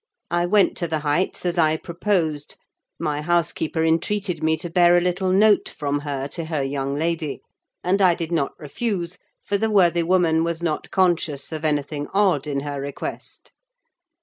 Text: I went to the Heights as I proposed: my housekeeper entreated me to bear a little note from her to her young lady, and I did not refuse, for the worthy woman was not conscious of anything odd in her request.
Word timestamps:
I 0.31 0.47
went 0.47 0.75
to 0.77 0.87
the 0.87 1.01
Heights 1.01 1.45
as 1.45 1.59
I 1.59 1.77
proposed: 1.77 2.55
my 2.99 3.21
housekeeper 3.21 3.83
entreated 3.83 4.41
me 4.43 4.57
to 4.57 4.67
bear 4.71 4.97
a 4.97 4.99
little 4.99 5.29
note 5.29 5.69
from 5.69 5.99
her 5.99 6.27
to 6.29 6.45
her 6.45 6.63
young 6.63 6.95
lady, 6.95 7.39
and 7.83 8.01
I 8.01 8.15
did 8.15 8.31
not 8.31 8.53
refuse, 8.59 9.19
for 9.45 9.59
the 9.59 9.69
worthy 9.69 10.01
woman 10.01 10.43
was 10.43 10.63
not 10.63 10.89
conscious 10.89 11.51
of 11.51 11.63
anything 11.63 12.07
odd 12.15 12.47
in 12.47 12.61
her 12.61 12.81
request. 12.81 13.51